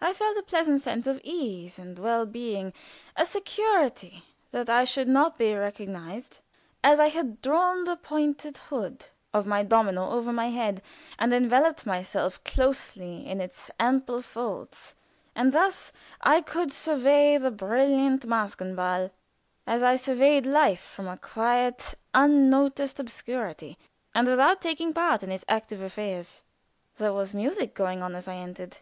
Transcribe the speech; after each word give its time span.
I 0.00 0.12
felt 0.12 0.36
a 0.38 0.44
pleasant 0.44 0.80
sense 0.80 1.08
of 1.08 1.20
ease 1.24 1.76
and 1.76 1.98
well 1.98 2.24
being 2.24 2.72
a 3.16 3.24
security 3.24 4.22
that 4.52 4.70
I 4.70 4.84
should 4.84 5.08
not 5.08 5.38
be 5.38 5.52
recognized, 5.56 6.38
as 6.84 7.00
I 7.00 7.08
had 7.08 7.42
drawn 7.42 7.82
the 7.82 7.96
pointed 7.96 8.58
hood 8.58 9.06
of 9.34 9.44
my 9.44 9.64
domino 9.64 10.08
over 10.08 10.32
my 10.32 10.50
head, 10.50 10.82
and 11.18 11.32
enveloped 11.32 11.84
myself 11.84 12.44
closely 12.44 13.26
in 13.28 13.40
its 13.40 13.68
ample 13.80 14.22
folds, 14.22 14.94
and 15.34 15.52
thus 15.52 15.92
I 16.20 16.42
could 16.42 16.70
survey 16.70 17.36
the 17.36 17.50
brilliant 17.50 18.24
Maskenball 18.24 19.10
as 19.66 19.82
I 19.82 19.96
surveyed 19.96 20.46
life 20.46 20.80
from 20.82 21.08
a 21.08 21.16
quiet, 21.18 21.96
unnoticed 22.14 23.00
obscurity, 23.00 23.78
and 24.14 24.28
without 24.28 24.60
taking 24.60 24.94
part 24.94 25.24
in 25.24 25.32
its 25.32 25.44
active 25.48 25.82
affairs. 25.82 26.44
There 26.98 27.12
was 27.12 27.34
music 27.34 27.74
going 27.74 28.00
on 28.04 28.14
as 28.14 28.28
I 28.28 28.36
entered. 28.36 28.78